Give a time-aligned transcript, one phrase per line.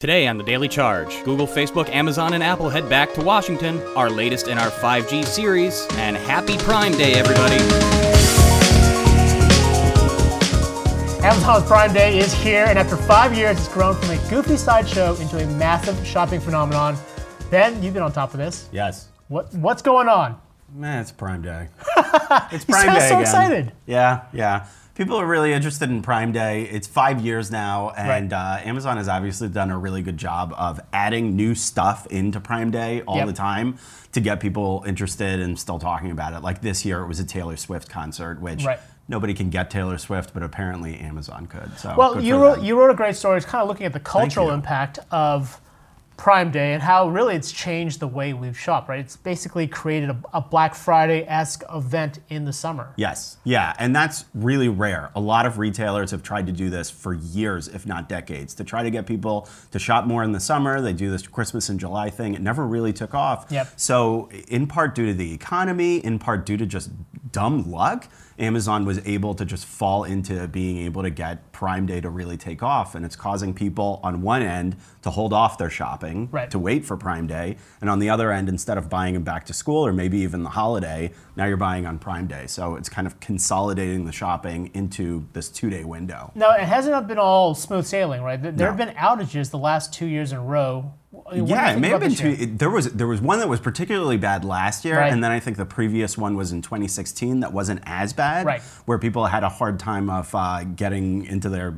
[0.00, 4.08] Today on the Daily Charge, Google, Facebook, Amazon, and Apple head back to Washington, our
[4.08, 7.56] latest in our 5G series, and happy Prime Day, everybody!
[11.26, 15.16] Amazon's Prime Day is here, and after five years, it's grown from a goofy sideshow
[15.16, 16.96] into a massive shopping phenomenon.
[17.50, 18.68] Ben, you've been on top of this.
[18.70, 19.08] Yes.
[19.26, 20.40] What What's going on?
[20.72, 21.70] Man, it's Prime Day.
[22.52, 23.20] it's You Prime sound Day so again.
[23.20, 23.72] excited.
[23.86, 24.66] Yeah, yeah.
[24.98, 26.64] People are really interested in Prime Day.
[26.64, 30.80] It's five years now, and uh, Amazon has obviously done a really good job of
[30.92, 33.26] adding new stuff into Prime Day all Yep.
[33.28, 33.78] the time
[34.10, 36.40] to get people interested and still talking about it.
[36.40, 38.80] Like this year, it was a Taylor Swift concert, which Right.
[39.06, 41.78] nobody can get Taylor Swift, but apparently Amazon could.
[41.78, 42.64] So Well, you wrote them.
[42.64, 43.36] you wrote a great story.
[43.36, 45.60] It's kind of looking at the cultural impact of
[46.18, 48.88] Prime Day and how really it's changed the way we've shopped.
[48.88, 49.00] Right?
[49.00, 52.92] It's basically created a, a Black Friday esque event in the summer.
[52.96, 55.10] Yes, yeah, and that's really rare.
[55.14, 58.64] A lot of retailers have tried to do this for years, if not decades, to
[58.64, 60.80] try to get people to shop more in the summer.
[60.80, 62.34] They do this Christmas and July thing.
[62.34, 63.46] It never really took off.
[63.50, 63.68] Yep.
[63.76, 66.90] So, in part due to the economy, in part due to just
[67.32, 72.00] dumb luck, Amazon was able to just fall into being able to get Prime Day
[72.00, 72.94] to really take off.
[72.94, 76.48] And it's causing people on one end to hold off their shopping, Right.
[76.52, 77.56] to wait for Prime Day.
[77.80, 80.44] And on the other end, instead of buying them back to school or maybe even
[80.44, 82.46] the holiday, now you're buying on Prime Day.
[82.46, 86.30] So it's kind of consolidating the shopping into this two day window.
[86.36, 88.40] No, it hasn't been all smooth sailing, right?
[88.40, 88.86] There there have No.
[88.86, 90.92] been outages the last two years in a row.
[91.28, 92.28] What do you yeah, it may have been two.
[92.28, 95.12] it- there was there was one that was particularly bad last year, Right.
[95.12, 98.62] and then I think the previous one was in 2016 that wasn't as bad, Right.
[98.86, 101.74] where people had a hard time of uh, getting into their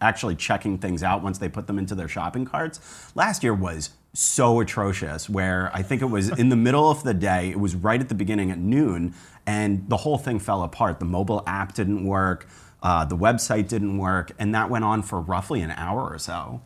[0.00, 2.78] actually checking things out once they put them into their shopping carts.
[3.16, 7.12] Last year was so atrocious, where I think it was in the middle of the
[7.12, 7.50] day.
[7.50, 9.14] It was right at the beginning at noon,
[9.46, 11.00] and the whole thing fell apart.
[11.00, 12.46] The mobile app didn't work.
[12.84, 16.60] Uh, the website didn't work, and that went on for roughly an hour or so.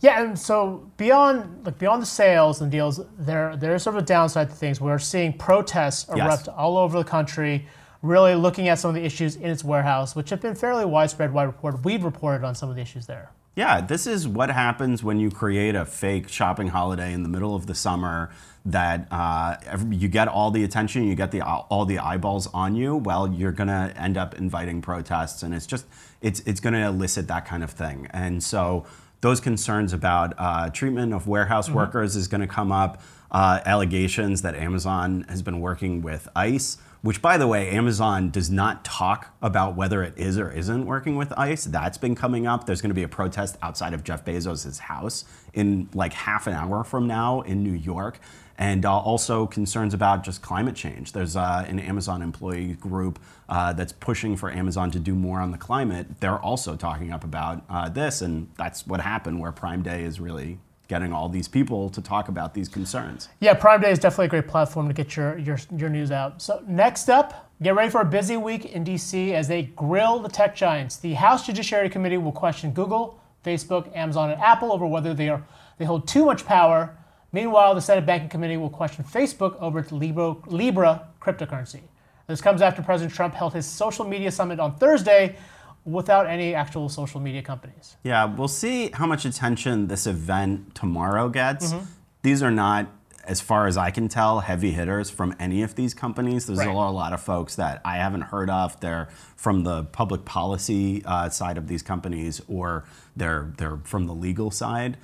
[0.00, 4.06] Yeah, and so beyond like beyond the sales and deals, there there's sort of a
[4.06, 4.80] downside to things.
[4.80, 6.24] We're seeing protests Yes.
[6.24, 7.66] erupt all over the country,
[8.02, 11.32] really looking at some of the issues in its warehouse, which have been fairly widespread.
[11.32, 11.84] Wide reported.
[11.84, 13.30] We've reported on some of the issues there.
[13.56, 17.56] Yeah, this is what happens when you create a fake shopping holiday in the middle
[17.56, 18.30] of the summer.
[18.64, 19.56] That uh,
[19.90, 22.94] you get all the attention, you get the all the eyeballs on you.
[22.96, 25.86] Well, you're gonna end up inviting protests, and it's just
[26.20, 28.06] it's it's gonna elicit that kind of thing.
[28.10, 28.84] And so
[29.20, 33.02] those concerns about uh, treatment of warehouse workers is going to come up.
[33.30, 38.50] Uh, allegations that Amazon has been working with ICE, which, by the way, Amazon does
[38.50, 41.62] not talk about whether it is or isn't working with ICE.
[41.66, 42.64] That's been coming up.
[42.64, 46.54] There's going to be a protest outside of Jeff Bezos' house in like half an
[46.54, 48.18] hour from now in New York.
[48.58, 51.12] And uh, also concerns about just climate change.
[51.12, 55.52] There's uh, an Amazon employee group uh, that's pushing for Amazon to do more on
[55.52, 56.20] the climate.
[56.20, 60.18] They're also talking up about uh, this, and that's what happened where Prime Day is
[60.18, 60.58] really
[60.88, 63.28] getting all these people to talk about these concerns.
[63.40, 66.42] Yeah, Prime Day is definitely a great platform to get your your, your news out.
[66.42, 70.28] So next up, get ready for a busy week in DC as they grill the
[70.28, 70.96] tech giants.
[70.96, 75.44] The House Judiciary Committee will question Google, Facebook, Amazon, and Apple over whether they are
[75.76, 76.96] they hold too much power.
[77.32, 81.82] Meanwhile, the Senate Banking Committee will question Facebook over its Libra, Libra cryptocurrency.
[82.26, 85.36] This comes after President Trump held his social media summit on Thursday
[85.84, 87.96] without any actual social media companies.
[88.02, 91.72] Yeah, we'll see how much attention this event tomorrow gets.
[91.72, 91.84] Mm-hmm.
[92.22, 92.88] These are not,
[93.24, 96.46] as far as I can tell, heavy hitters from any of these companies.
[96.46, 96.68] There's Right.
[96.68, 98.78] a lot, a lot of folks that I haven't heard of.
[98.80, 102.84] They're from the public policy uh, side of these companies, or
[103.16, 104.96] they're they're from the legal side.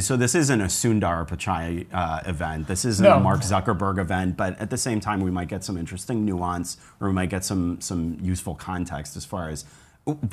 [0.00, 2.68] So this isn't a Sundar Pichai uh, event.
[2.68, 3.16] This isn't No.
[3.16, 4.36] a Mark Zuckerberg event.
[4.36, 7.44] But at the same time, we might get some interesting nuance, or we might get
[7.44, 9.64] some some useful context as far as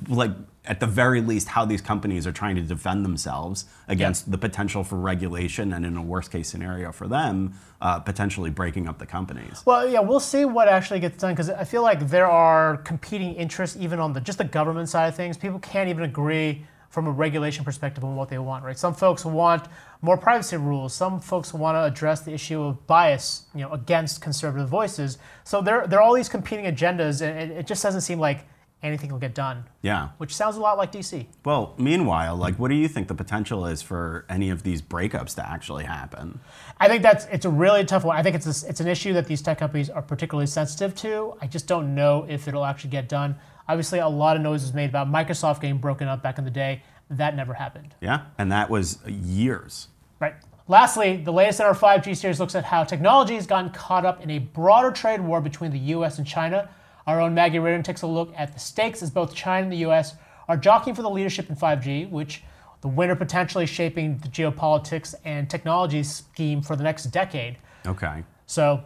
[0.09, 0.31] like
[0.65, 4.83] at the very least how these companies are trying to defend themselves against the potential
[4.83, 9.05] for regulation and in a worst case scenario for them uh, potentially breaking up the
[9.05, 12.77] companies Well, yeah, we'll see what actually gets done because I feel like there are
[12.77, 15.37] competing interests even on the just the government side of things.
[15.37, 18.77] People can't even agree from a regulation perspective on what they want, right?
[18.77, 19.67] Some folks want
[20.01, 20.93] more privacy rules.
[20.93, 25.17] Some folks want to address the issue of bias, you know, against conservative voices.
[25.45, 28.45] So there, there are all these competing agendas, and it, just doesn't seem like
[28.83, 29.63] anything will get done.
[29.83, 31.27] yeah Which sounds a lot like DC.
[31.45, 35.35] well meanwhile like what do you think the potential is for any of these breakups
[35.35, 36.39] to actually happen
[36.79, 38.17] I think that's it's a really tough one.
[38.17, 41.35] I think it's a, it's an issue that these tech companies are particularly sensitive to.
[41.39, 43.35] I just don't know if it'll actually get done.
[43.71, 46.51] Obviously, a lot of noise was made about Microsoft getting broken up back in the
[46.51, 46.83] day.
[47.09, 47.93] That never happened.
[47.99, 49.87] yeah and that was years
[50.21, 50.35] Right.
[50.67, 54.21] Lastly, the latest in our 5G series looks at how technology has gotten caught up
[54.21, 56.19] in a broader trade war between the U.S.
[56.19, 56.69] and China.
[57.07, 59.77] Our own Maggie Reardon takes a look at the stakes as both China and the
[59.77, 60.13] U.S.
[60.47, 62.43] are jockeying for the leadership in 5G, which
[62.81, 67.57] the winner potentially shaping the geopolitics and technology scheme for the next decade.
[67.87, 68.23] Okay.
[68.45, 68.83] So,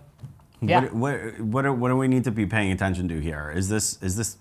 [0.69, 0.81] yeah.
[0.81, 3.51] What, what, what, do, what do we need to be paying attention to here?
[3.55, 4.37] Is this is this?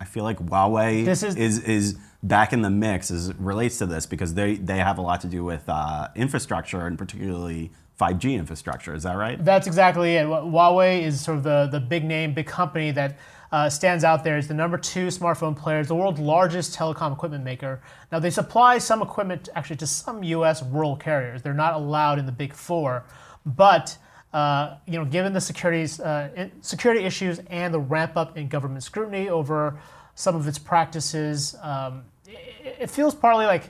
[0.00, 3.78] I feel like Huawei This is- is is back in the mix as it relates
[3.78, 7.70] to this because they they have a lot to do with uh, infrastructure and particularly
[8.00, 8.94] 5G infrastructure.
[8.94, 9.44] Is that right?
[9.44, 10.26] That's exactly it.
[10.26, 13.18] Huawei is sort of the, the big name, big company that
[13.50, 14.38] uh, stands out there.
[14.38, 17.80] It's the number two smartphone player, it's the world's largest telecom equipment maker.
[18.12, 20.62] Now, they supply some equipment actually to some U.S.
[20.62, 21.42] rural carriers.
[21.42, 23.04] They're not allowed in the big four,
[23.46, 23.96] but
[24.32, 28.82] uh, you know, given the securities, uh, security issues and the ramp up in government
[28.82, 29.78] scrutiny over
[30.14, 33.64] some of its practices, um, it, it feels partly like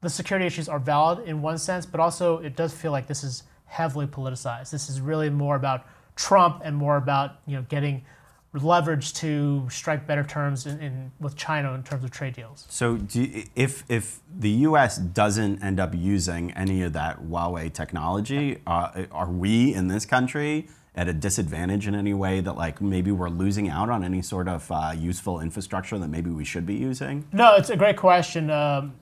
[0.00, 3.22] the security issues are valid in one sense, but also it does feel like this
[3.22, 4.70] is heavily politicized.
[4.70, 5.86] This is really more about
[6.16, 8.04] Trump and more about you know getting
[8.54, 12.66] leverage to strike better terms in, in with China in terms of trade deals.
[12.68, 14.98] So, do you, if if the U.S.
[14.98, 20.68] doesn't end up using any of that Huawei technology, uh, are we in this country
[20.94, 24.46] at a disadvantage in any way that like maybe we're losing out on any sort
[24.46, 27.26] of uh, useful infrastructure that maybe we should be using?
[27.32, 28.50] No, it's a great question.
[28.50, 28.94] Um,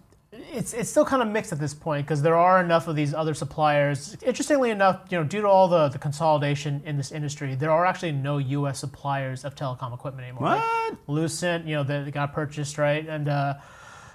[0.52, 3.14] it's it's still kind of mixed at this point because there are enough of these
[3.14, 4.16] other suppliers.
[4.22, 7.86] Interestingly enough, you know, due to all the, the consolidation in this industry, there are
[7.86, 8.78] actually no U.S.
[8.78, 10.48] suppliers of telecom equipment anymore.
[10.48, 10.98] Like What?
[11.06, 13.06] Lucent, you know, they, they got purchased, right?
[13.06, 13.54] And uh,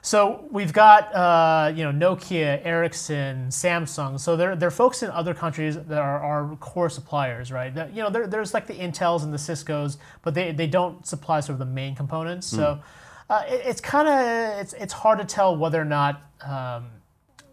[0.01, 4.19] so we've got uh, you know Nokia, Ericsson, Samsung.
[4.19, 7.73] So they're they're folks in other countries that are our core suppliers, right?
[7.73, 11.39] That, you know, there's like the Intels and the Cisco's, but they, they don't supply
[11.39, 12.45] sort of the main components.
[12.45, 12.81] So
[13.29, 16.21] uh, it, it's kind of it's it's hard to tell whether or not.
[16.45, 16.87] Um,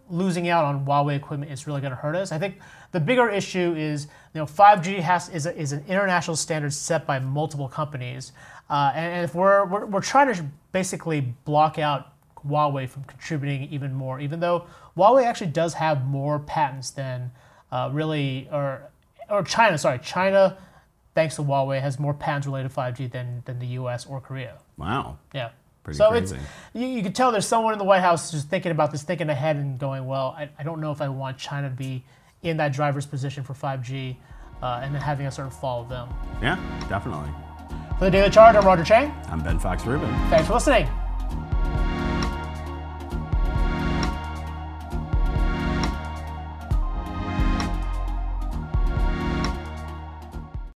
[0.09, 2.31] losing out on Huawei equipment is really going to hurt us.
[2.31, 2.59] I think
[2.91, 7.07] the bigger issue is you know 5G has is, a, is an international standard set
[7.07, 8.31] by multiple companies,
[8.69, 12.13] uh, and, and if we're, we're we're trying to basically block out
[12.47, 14.65] Huawei from contributing even more, even though
[14.97, 17.31] Huawei actually does have more patents than
[17.71, 18.89] uh, really or
[19.29, 19.77] or China.
[19.77, 20.57] Sorry, China,
[21.15, 24.05] thanks to Huawei, has more patents related to 5G than than the U.S.
[24.05, 24.57] or Korea.
[24.77, 25.17] Wow.
[25.33, 25.49] Yeah.
[25.83, 26.35] Pretty so crazy.
[26.35, 29.03] it's you, you can tell there's someone in the White House just thinking about this,
[29.03, 32.03] thinking ahead and going, well, I, I don't know if I want China to be
[32.41, 34.15] in that driver's position for 5G
[34.61, 36.09] uh, and then having us sort of follow them.
[36.41, 36.55] Yeah,
[36.89, 37.29] definitely.
[37.99, 39.13] For the Daily Charge, I'm Roger Cheng.
[39.29, 40.09] I'm Ben Fox Rubin.
[40.29, 40.87] Thanks for listening.